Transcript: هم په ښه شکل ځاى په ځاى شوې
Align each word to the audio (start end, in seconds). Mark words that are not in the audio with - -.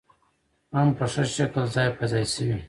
هم 0.75 0.87
په 0.97 1.05
ښه 1.11 1.23
شکل 1.37 1.63
ځاى 1.73 1.89
په 1.97 2.03
ځاى 2.11 2.25
شوې 2.33 2.57